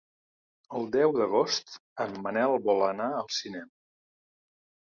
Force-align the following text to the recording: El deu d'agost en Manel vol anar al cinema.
El 0.77 0.87
deu 0.95 1.11
d'agost 1.17 1.77
en 2.05 2.17
Manel 2.23 2.57
vol 2.69 2.81
anar 2.89 3.11
al 3.21 3.31
cinema. 3.41 3.73